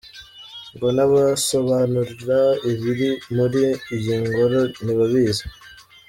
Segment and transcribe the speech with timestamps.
[0.73, 2.39] Ngo n’abasobanura
[2.71, 3.63] ibiri muri
[3.95, 5.43] iyi ngoro ntibabizi…